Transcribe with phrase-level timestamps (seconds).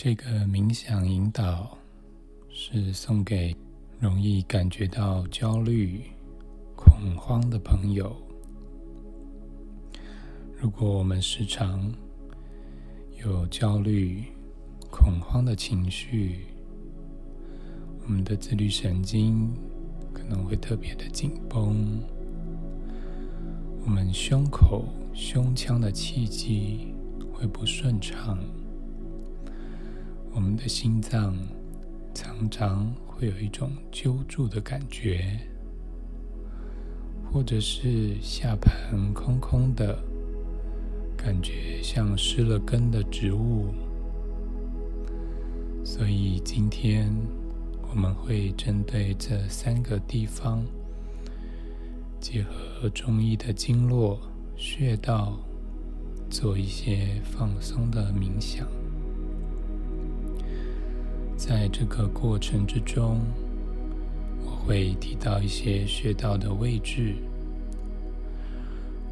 [0.00, 1.76] 这个冥想引导
[2.50, 3.52] 是送给
[3.98, 6.02] 容易感觉到焦虑、
[6.76, 8.16] 恐慌的朋友。
[10.56, 11.92] 如果我们时常
[13.24, 14.22] 有焦虑、
[14.88, 16.46] 恐慌的情绪，
[18.04, 19.52] 我们的自律神经
[20.14, 22.00] 可能会特别的紧绷，
[23.84, 26.94] 我们胸口、胸腔的气机
[27.32, 28.38] 会不顺畅。
[30.38, 31.36] 我们的心脏
[32.14, 35.36] 常常会有一种揪住的感觉，
[37.24, 39.98] 或者是下盘空空的
[41.16, 43.74] 感觉，像失了根的植物。
[45.82, 47.12] 所以今天
[47.90, 50.64] 我们会针对这三个地方，
[52.20, 54.20] 结合中医的经络
[54.56, 55.36] 穴道，
[56.30, 58.68] 做一些放松的冥想。
[61.38, 63.20] 在这个过程之中，
[64.44, 67.14] 我会提到一些穴道的位置。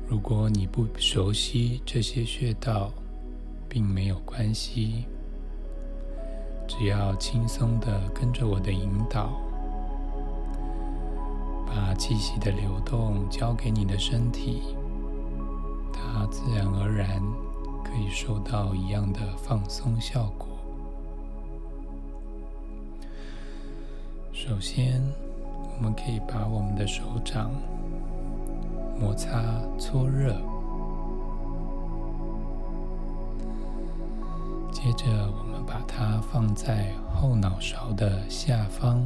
[0.09, 2.93] 如果你不熟悉这些穴道，
[3.69, 5.05] 并没有关系，
[6.67, 9.31] 只要轻松的跟着我的引导，
[11.65, 14.63] 把气息的流动交给你的身体，
[15.93, 17.23] 它自然而然
[17.85, 20.46] 可以收到一样的放松效果。
[24.37, 25.03] 首先，
[25.79, 27.51] 我们可以把我们的手掌
[29.01, 29.41] 摩擦
[29.79, 30.35] 搓热，
[34.71, 35.07] 接着
[35.39, 39.03] 我们把它放在后脑勺的下方，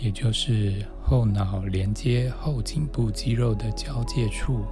[0.00, 4.64] 也就是后脑连接后颈部肌肉的交界处。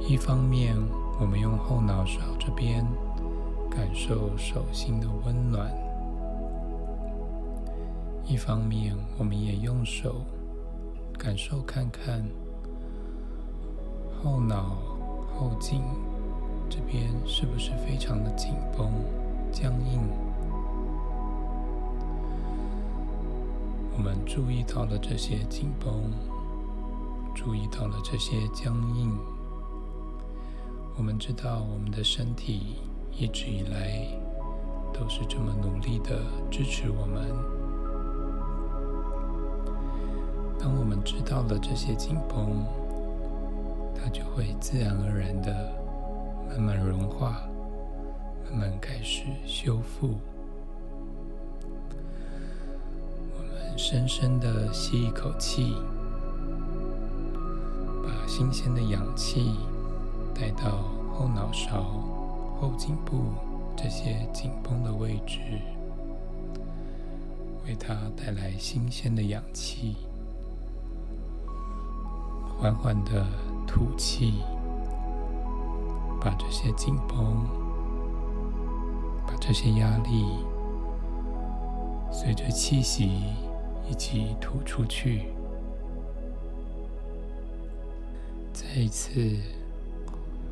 [0.00, 0.74] 一方面，
[1.20, 2.82] 我们用后脑勺这边。
[3.74, 5.72] 感受手心的温暖。
[8.26, 10.22] 一方面，我们也用手
[11.18, 12.24] 感受看看
[14.22, 14.76] 后脑
[15.34, 15.82] 后颈
[16.70, 18.90] 这边是不是非常的紧绷、
[19.52, 20.00] 僵硬。
[23.96, 26.10] 我们注意到了这些紧绷，
[27.34, 29.16] 注意到了这些僵硬。
[30.96, 32.76] 我们知道我们的身体。
[33.16, 34.06] 一直以来
[34.92, 36.20] 都是这么努力的
[36.50, 37.24] 支持我们。
[40.58, 42.64] 当我们知道了这些紧绷，
[43.94, 45.72] 它就会自然而然的
[46.48, 47.42] 慢慢融化，
[48.50, 50.16] 慢慢开始修复。
[53.36, 55.76] 我们深深的吸一口气，
[58.02, 59.54] 把新鲜的氧气
[60.34, 60.78] 带到
[61.12, 62.13] 后脑勺。
[62.64, 63.24] 后颈部
[63.76, 65.38] 这些紧绷的位置，
[67.66, 69.96] 为它带来新鲜的氧气，
[72.58, 73.26] 缓缓的
[73.66, 74.42] 吐气，
[76.18, 77.46] 把这些紧绷、
[79.26, 80.24] 把这些压力，
[82.10, 83.10] 随着气息
[83.86, 85.26] 一起吐出去。
[88.54, 89.36] 再一次。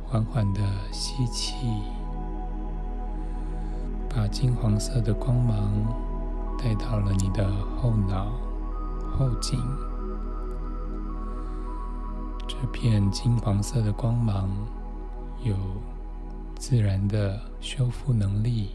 [0.05, 1.55] 缓缓的吸气，
[4.15, 5.71] 把金黄色的光芒
[6.57, 7.49] 带到了你的
[7.81, 8.31] 后脑、
[9.17, 9.59] 后颈。
[12.47, 14.49] 这片金黄色的光芒
[15.43, 15.55] 有
[16.55, 18.69] 自然的修复能力，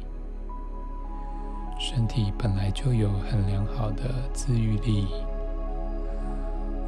[1.79, 5.07] 身体本来就有很良好的自愈力，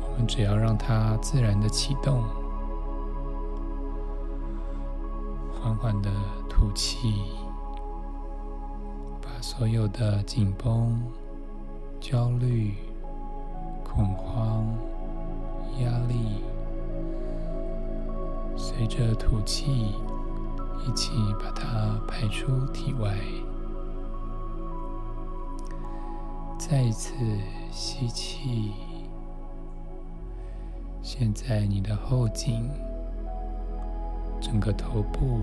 [0.03, 2.25] 我们只要让它自然的启动。
[5.63, 6.11] 缓缓的
[6.49, 7.23] 吐气，
[9.43, 11.01] 所有的紧绷、
[11.99, 12.75] 焦虑、
[13.83, 14.67] 恐慌、
[15.81, 16.43] 压力，
[18.57, 19.95] 随着吐气
[20.87, 21.13] 一起
[21.43, 23.17] 把它排出体外。
[26.59, 27.15] 再一次
[27.71, 28.73] 吸气，
[31.03, 32.71] 现在你的后颈。
[34.41, 35.41] 整个头部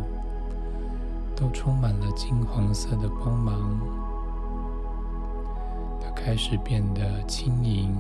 [1.40, 3.80] 都充满了金黄色的光芒，
[6.02, 7.96] 它开始变得轻盈、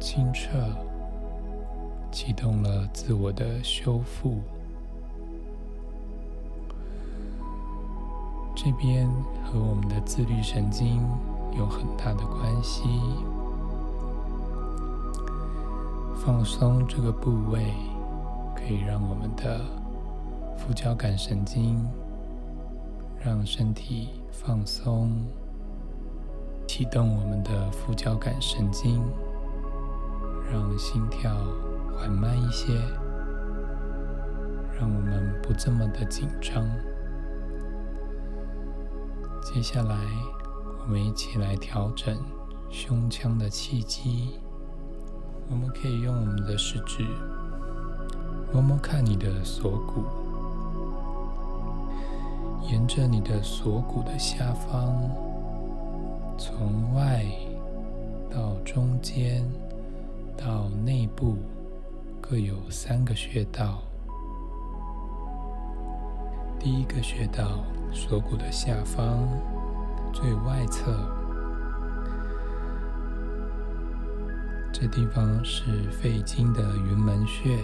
[0.00, 0.58] 清澈，
[2.10, 4.40] 启动了自我的修复。
[8.56, 9.08] 这边
[9.44, 11.00] 和我们的自律神经
[11.56, 12.82] 有很大的关系，
[16.16, 17.72] 放松这个部位，
[18.56, 19.60] 可以让我们的
[20.58, 21.88] 副交感神经，
[23.22, 25.26] 让身体放松，
[26.66, 29.02] 启动我们的副交感神经，
[30.50, 31.30] 让心跳
[31.94, 32.74] 缓慢一些，
[34.78, 36.66] 让我们不这么的紧张。
[39.42, 39.96] 接下来，
[40.82, 42.16] 我们一起来调整
[42.70, 44.40] 胸腔的气机。
[45.50, 47.04] 我们可以用我们的食指
[48.52, 50.04] 摸摸看你的锁骨，
[52.62, 54.94] 沿着你的锁骨的下方，
[56.38, 57.24] 从外
[58.30, 59.42] 到中间
[60.36, 61.36] 到内部，
[62.20, 63.82] 各有三个穴道。
[66.58, 69.26] 第一个穴道，锁骨的下方
[70.12, 70.92] 最外侧。
[74.72, 77.58] 这地方是肺经的云门穴。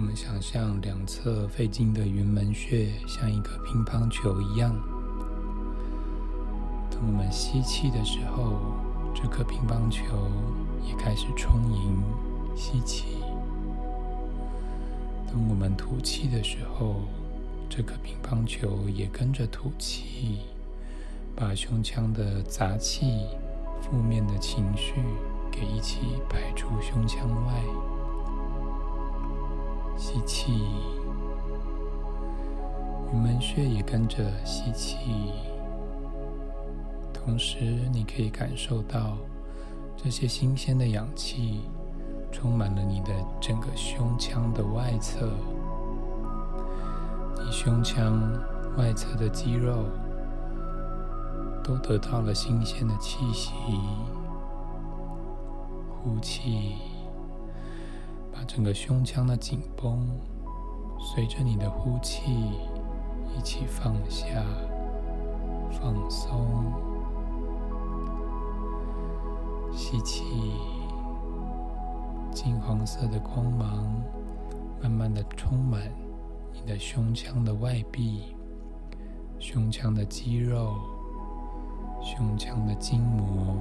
[0.00, 4.74] 我们想象两侧肺经的云门穴像一个乒乓球一样。
[6.90, 8.56] 当我们吸气的时候，
[9.14, 10.02] 这颗乒乓球
[10.82, 12.02] 也开始充盈，
[12.56, 13.18] 吸气。
[15.26, 17.02] 当我们吐气的时候，
[17.68, 20.38] 这颗乒乓球也跟着吐气，
[21.36, 23.26] 把胸腔的杂气。
[23.82, 24.94] 负面的情绪
[25.50, 27.52] 给一起排出胸腔外，
[30.00, 30.64] 吸气，
[33.12, 34.96] 云门穴也跟着吸气，
[37.12, 37.58] 同时
[37.92, 39.18] 你可以感受到
[40.02, 41.60] 这些新鲜的氧气
[42.32, 43.12] 充满了你的
[43.42, 45.28] 整个胸腔的外侧，
[47.44, 48.18] 你胸腔
[48.78, 49.84] 外侧的肌肉。
[51.62, 53.52] 都得到了新鲜的气息，
[56.02, 56.74] 呼气，
[58.40, 60.08] 把整个胸腔的紧绷
[60.98, 62.32] 随着你的呼气
[63.36, 64.42] 一起放下、
[65.70, 66.72] 放松。
[69.70, 70.24] 吸气，
[72.32, 73.84] 金黄色的光芒
[74.80, 75.82] 慢慢的充满
[76.54, 78.34] 你的胸腔的外壁、
[79.38, 80.76] 胸腔的肌肉。
[82.02, 83.54] 胸腔的筋膜，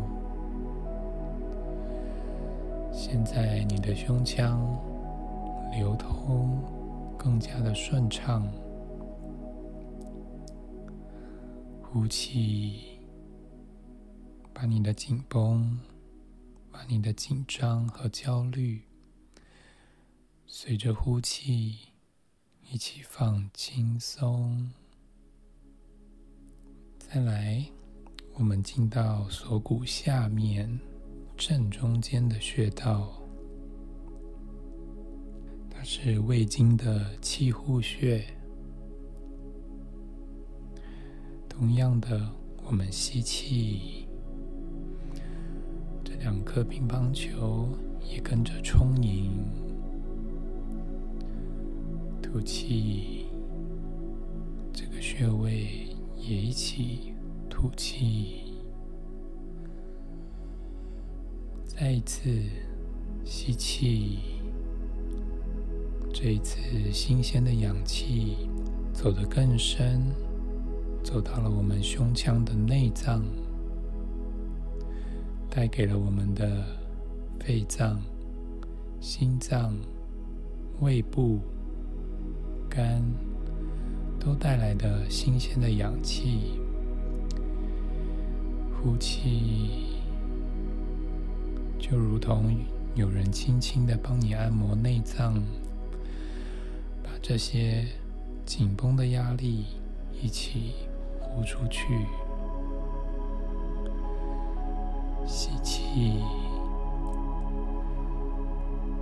[3.02, 4.60] 现在你的胸腔
[5.72, 6.62] 流通
[7.18, 8.46] 更加的顺畅。
[11.82, 13.00] 呼气，
[14.54, 15.80] 把你的紧绷、
[16.70, 18.82] 把你的紧张和焦虑，
[20.46, 21.78] 随着呼气
[22.70, 24.70] 一起放轻松。
[26.98, 27.66] 再来。
[28.36, 30.80] 我们进到锁骨下面
[31.40, 33.18] 正中间的穴道，
[35.70, 38.22] 它是胃经的气户穴。
[41.48, 42.30] 同样的，
[42.66, 44.06] 我们吸气，
[46.04, 47.70] 这两颗乒乓球
[48.06, 49.32] 也跟着充盈；
[52.22, 53.28] 吐气，
[54.74, 55.88] 这个穴位
[56.18, 57.14] 也一起。
[57.50, 58.49] 吐气，
[61.80, 62.30] 再一次
[63.24, 64.20] 吸气。
[66.14, 66.60] 这一次，
[66.92, 68.50] 新鲜的氧气
[68.92, 70.02] 走得更深，
[71.02, 73.24] 走到了我们胸腔的内脏，
[75.50, 76.66] 带给了我们的
[77.40, 78.02] 肺脏、
[79.00, 79.74] 心脏、
[80.82, 81.40] 胃部、
[82.70, 83.02] 肝，
[84.20, 86.60] 都带来的新鲜的氧气。
[88.74, 89.89] 呼气，
[91.90, 92.56] 就如同
[92.94, 95.34] 有人轻轻的帮你按摩内脏，
[97.02, 97.84] 把这些
[98.46, 99.66] 紧绷的压力
[100.22, 100.74] 一起
[101.20, 102.06] 呼出去。
[105.26, 106.22] 吸气，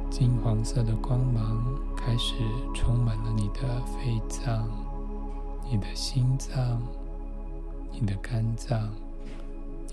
[0.10, 1.66] 金黄色的光芒
[1.98, 2.36] 开始
[2.74, 4.66] 充满了你的肺脏、
[5.70, 6.82] 你的心脏、
[7.92, 8.90] 你的肝脏。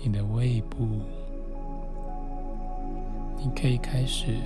[0.03, 1.01] 你的胃部，
[3.37, 4.37] 你可以开始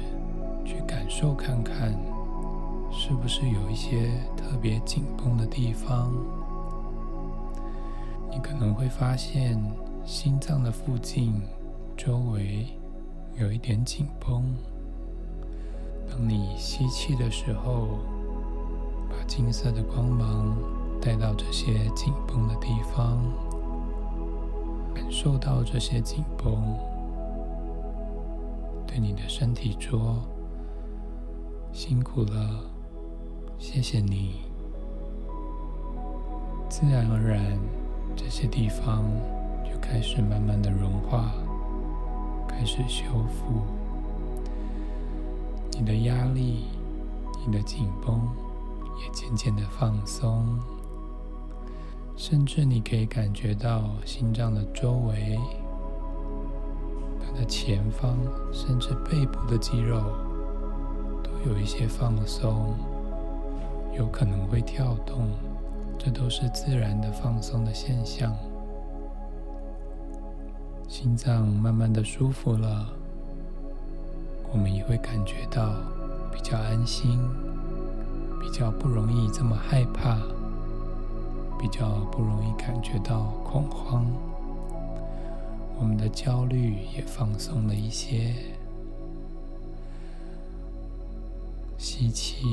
[0.65, 1.93] 去感受看看，
[2.91, 6.11] 是不是有一些特别紧绷的地方？
[8.31, 9.59] 你可能会发现
[10.05, 11.41] 心脏的附近、
[11.97, 12.67] 周围
[13.39, 14.53] 有一点紧绷。
[16.09, 17.99] 当你吸气的时候，
[19.09, 20.57] 把金色的光芒
[21.01, 23.17] 带到这些紧绷的地方。
[24.93, 26.61] 感受到这些紧绷，
[28.89, 30.17] 对你的身体说
[31.71, 32.63] ：“辛苦了，
[33.59, 34.41] 谢谢你。
[36.67, 37.59] 自然而然，
[38.15, 39.05] 这些地方
[39.63, 41.31] 就开始慢慢的融化，
[42.47, 43.61] 开始修复。
[45.73, 46.65] 你的压力，
[47.45, 48.19] 你的紧绷
[49.03, 50.57] 也渐渐的放松，
[52.17, 55.37] 甚至你可以感觉到心脏的周围。
[57.39, 58.17] 的前方，
[58.51, 60.01] 甚至背部的肌肉
[61.23, 62.75] 都有一些放松，
[63.97, 65.29] 有可能会跳动，
[65.97, 68.35] 这都是自然的放松的现象。
[70.89, 72.87] 心脏慢慢的舒服了，
[74.51, 75.75] 我们也会感觉到
[76.33, 77.17] 比较安心，
[78.41, 80.17] 比较不容易这么害怕，
[81.57, 84.05] 比较不容易感觉到恐慌。
[85.79, 88.35] 我们的焦虑也放松了一些。
[91.77, 92.45] 吸气，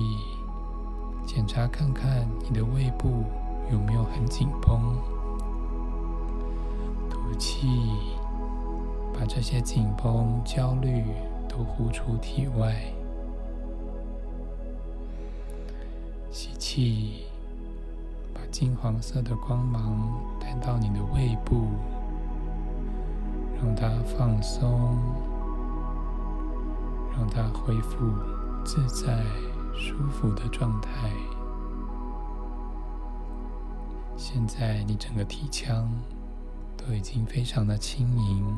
[1.27, 3.25] 检查看看你的胃部
[3.73, 4.97] 有没有很紧绷。
[7.11, 7.67] 吐气，
[9.13, 11.05] 把这些紧绷、焦虑
[11.49, 12.77] 都呼出体外。
[16.31, 17.25] 吸气，
[18.33, 20.09] 把金黄色的光芒
[20.41, 21.67] 带到你的胃部。
[23.67, 24.97] 让它放松，
[27.17, 27.99] 让它恢复
[28.65, 29.25] 自在、
[29.75, 31.11] 舒服的状态。
[34.17, 35.91] 现在你整个体腔
[36.77, 38.57] 都已经非常的轻盈，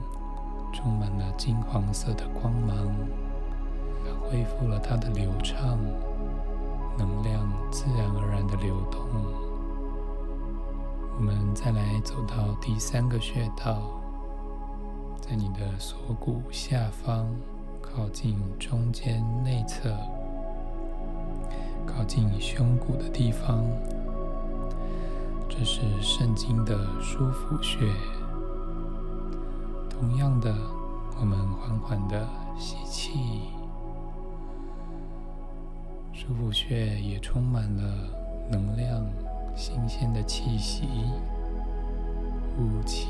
[0.74, 2.76] 充满了金黄色的光芒，
[4.04, 5.78] 它恢复了它的流畅，
[6.98, 9.00] 能量自然而然的流动。
[11.16, 13.97] 我们再来走到第三个穴道。
[15.28, 17.26] 在你的锁骨下方，
[17.82, 19.94] 靠近中间内侧，
[21.86, 23.62] 靠近胸骨的地方，
[25.46, 27.92] 这是肾经的舒服穴。
[29.90, 30.50] 同样的，
[31.20, 32.26] 我们缓缓的
[32.58, 33.50] 吸气，
[36.14, 39.04] 舒服穴也充满了能量、
[39.54, 40.88] 新鲜的气息。
[42.56, 43.06] 呼气。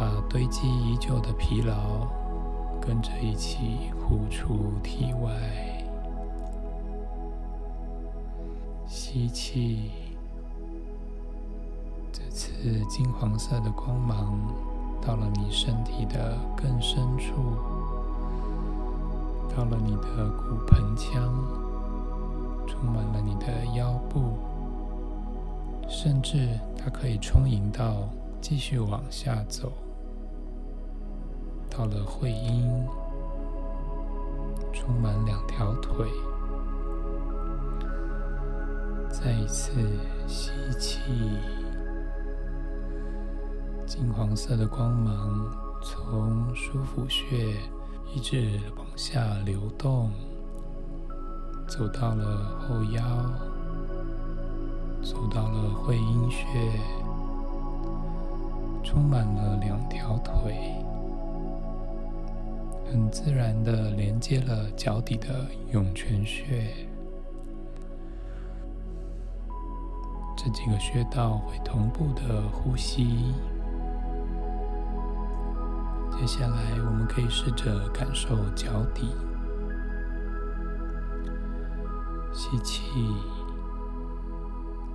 [0.00, 2.08] 把堆积已久的疲劳
[2.80, 5.30] 跟着一起呼出体外。
[8.86, 9.90] 吸气，
[12.10, 14.40] 这次金黄色的光芒
[15.02, 17.34] 到了你身体的更深处，
[19.54, 21.30] 到了你的骨盆腔，
[22.66, 24.38] 充满了你的腰部，
[25.86, 28.08] 甚至它可以充盈到
[28.40, 29.70] 继续往下走。
[31.70, 32.86] 到了会阴，
[34.72, 36.06] 充满两条腿。
[39.08, 39.72] 再一次
[40.26, 41.00] 吸气，
[43.86, 45.46] 金黄色的光芒
[45.82, 47.54] 从舒服穴
[48.14, 50.10] 一直往下流动，
[51.66, 53.02] 走到了后腰，
[55.02, 56.46] 走到了会阴穴，
[58.82, 60.74] 充满了两条腿。
[62.90, 66.74] 很自然的连接了脚底的涌泉穴，
[70.36, 73.32] 这几个穴道会同步的呼吸。
[76.18, 79.14] 接下来，我们可以试着感受脚底，
[82.32, 82.90] 吸气，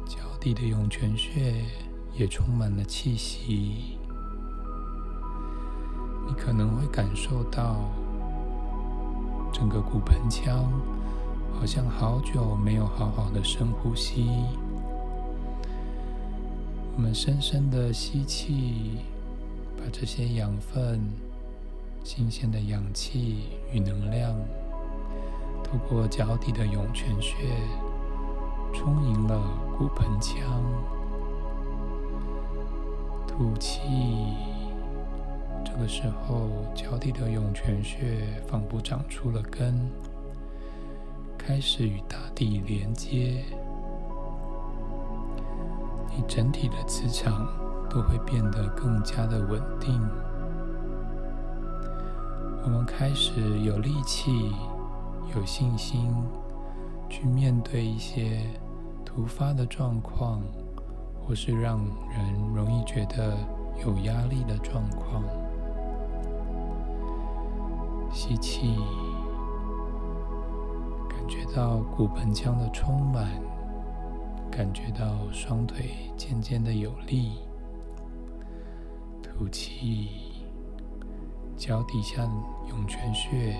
[0.05, 1.63] 脚底的涌泉穴
[2.11, 3.97] 也充满了气息。
[6.37, 7.77] 可能会感受到
[9.51, 10.65] 整个骨盆腔
[11.57, 14.27] 好像好久没有好好的深呼吸。
[16.95, 18.99] 我们深深的吸气，
[19.77, 21.01] 把这些养分、
[22.03, 24.33] 新鲜的氧气与能量，
[25.63, 27.35] 透过脚底的涌泉穴，
[28.73, 29.41] 充盈了
[29.77, 30.63] 骨盆腔。
[33.27, 34.54] 吐气。
[35.77, 39.77] 这个时候，脚底的涌泉穴仿佛长出了根，
[41.37, 43.43] 开始与大地连接。
[46.15, 47.45] 你整体的磁场
[47.89, 50.01] 都会变得更加的稳定。
[52.63, 54.53] 我们开始有力气、
[55.35, 56.09] 有信心
[57.09, 58.39] 去面对一些
[59.03, 60.41] 突发的状况，
[61.27, 61.79] 或是让
[62.09, 63.37] 人容易觉得
[63.85, 65.21] 有压力的状况。
[68.15, 68.73] 吸气，
[71.09, 73.29] 感觉到骨盆腔的充满，
[74.49, 77.33] 感觉到双腿渐渐的有力。
[79.21, 80.07] 吐气，
[81.57, 82.23] 脚底下
[82.69, 83.53] 涌泉穴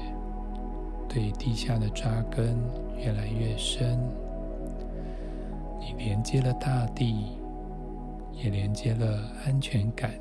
[1.09, 2.57] 对地下的扎根
[2.97, 3.99] 越来越深。
[5.81, 7.37] 你连接了大地，
[8.31, 10.11] 也连接了安全感。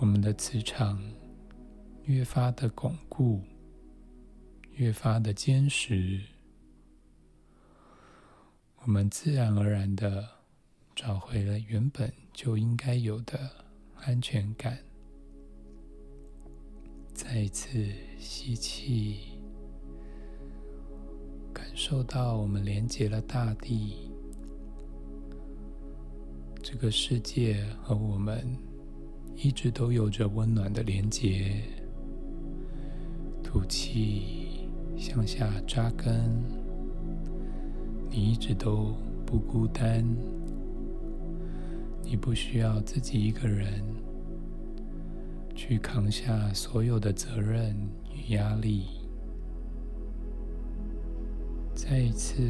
[0.00, 1.02] 我们的磁场
[2.04, 3.42] 越发的巩固，
[4.76, 6.22] 越发的坚实，
[8.82, 10.24] 我们自然而然的
[10.94, 13.50] 找回了原本就应该有的
[13.96, 14.78] 安全感。
[17.12, 17.84] 再一次
[18.20, 19.40] 吸气，
[21.52, 24.08] 感受到我们连接了大地，
[26.62, 28.67] 这个世界和我们。
[29.40, 31.62] 一直都有着温暖的连结。
[33.40, 36.42] 吐气，向下扎根。
[38.10, 40.04] 你一直都不孤单，
[42.02, 43.80] 你不需要自己一个人
[45.54, 47.76] 去扛下所有的责任
[48.12, 48.86] 与压力。
[51.76, 52.42] 再一次，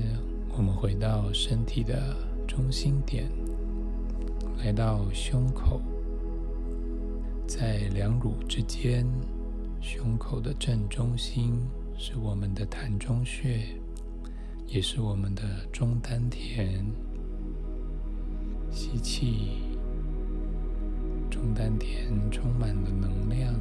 [0.57, 2.17] 我们回到身体的
[2.47, 3.29] 中心点，
[4.57, 5.83] 来到胸口。
[7.49, 9.07] 在两乳之间，
[9.81, 11.59] 胸口的正中心
[11.97, 13.67] 是我们的膻中穴，
[14.67, 16.85] 也是我们的中丹田。
[18.71, 19.63] 吸气，
[21.31, 23.55] 中丹田充满了能量；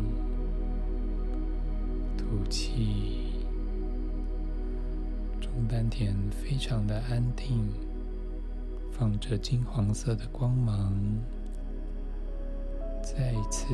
[2.18, 3.32] 吐气，
[5.40, 7.66] 中丹田非常的安定，
[8.92, 10.94] 放着金黄色的光芒。
[13.16, 13.74] 再一次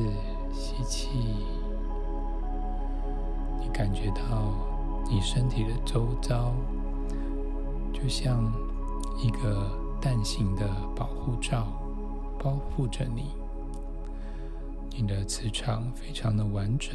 [0.52, 1.08] 吸气，
[3.60, 4.54] 你感觉到
[5.10, 6.52] 你身体的周遭，
[7.92, 8.52] 就像
[9.18, 9.68] 一个
[10.00, 11.66] 蛋形的保护罩，
[12.38, 13.32] 包覆着你。
[14.96, 16.94] 你的磁场非常的完整，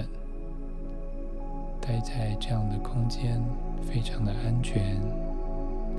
[1.81, 3.43] 待在这样的空间
[3.81, 4.97] 非常的安全，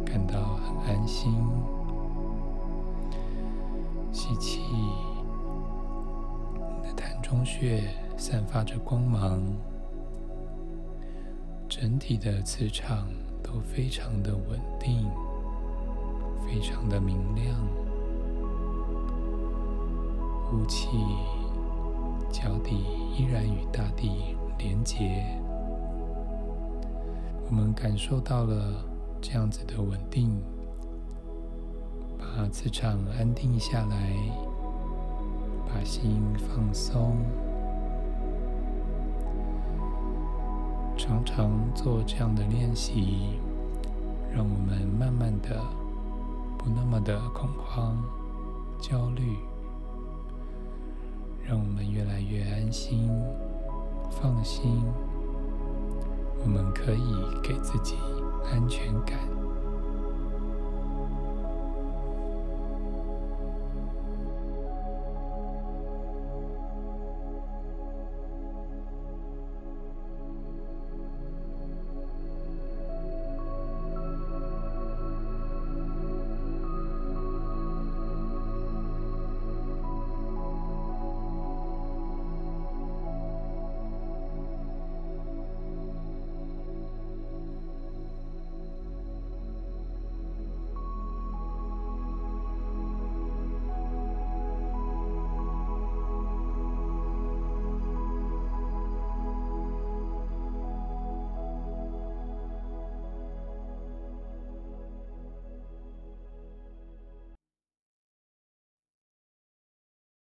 [0.06, 1.34] 感到很安心。
[7.30, 7.80] 中穴
[8.16, 9.40] 散发着光芒，
[11.68, 13.06] 整体的磁场
[13.40, 15.08] 都非常的稳定，
[16.44, 17.56] 非常的明亮。
[20.50, 20.88] 呼气，
[22.32, 22.74] 脚底
[23.16, 25.24] 依然与大地连接。
[27.48, 28.84] 我们感受到了
[29.22, 30.36] 这样子的稳定，
[32.18, 34.49] 把磁场安定下来。
[35.72, 37.16] 把心放松，
[40.96, 43.38] 常常做这样的练习，
[44.34, 45.62] 让我们慢慢的
[46.58, 47.96] 不那么的恐慌、
[48.80, 49.36] 焦虑，
[51.46, 53.08] 让我们越来越安心、
[54.10, 54.82] 放心。
[56.42, 57.96] 我们可以给自己
[58.50, 59.39] 安全感。